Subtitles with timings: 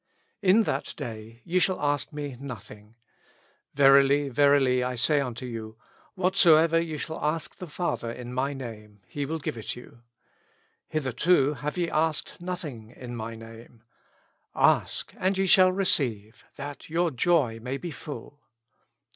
[0.41, 2.95] In that day ye shall ask me nothing.
[3.75, 5.77] Verily, verily, I say unto y oil,
[6.15, 9.99] Whatsoever ye shall ask the Father in my Name, He will give it you.
[10.89, 13.83] Hitherto have ye asked nothing in my Name:
[14.55, 18.39] ask, and ye shall receive, that your joy may be full.